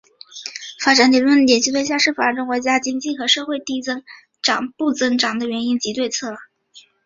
[0.83, 4.03] 发展理论的研究对象是发展中国家的经济和社会低增
[4.41, 6.35] 长不增长的原因及对策。